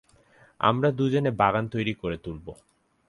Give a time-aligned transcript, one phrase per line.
[0.59, 2.47] আমরা দুজনে বাগান তৈরি করে তুলব।